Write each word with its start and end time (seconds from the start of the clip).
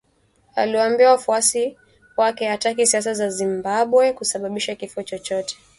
Aliwaambia 0.55 1.11
wafuasi 1.11 1.77
wake 2.17 2.45
hataki 2.47 2.87
siasa 2.87 3.13
za 3.13 3.29
Zimbabwe 3.29 4.13
kusababisha 4.13 4.75
kifo 4.75 5.03
chochote 5.03 5.57